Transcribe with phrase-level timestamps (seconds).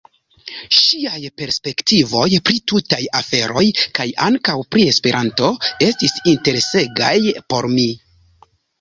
[0.77, 3.67] Ŝiaj perspektivoj pri tutaj aferoj,
[4.01, 5.55] kaj ankaŭ pri Esperanto,
[5.93, 7.17] estis interesegaj
[7.53, 7.91] por mi.